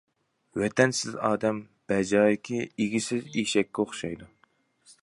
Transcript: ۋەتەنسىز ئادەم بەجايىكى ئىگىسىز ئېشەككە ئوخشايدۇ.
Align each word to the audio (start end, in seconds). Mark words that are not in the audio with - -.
ۋەتەنسىز 0.61 1.17
ئادەم 1.27 1.59
بەجايىكى 1.93 2.65
ئىگىسىز 2.65 3.31
ئېشەككە 3.41 3.87
ئوخشايدۇ. 3.87 4.33